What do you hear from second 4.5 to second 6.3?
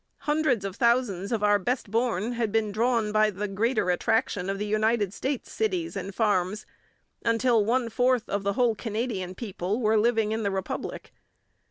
United States cities and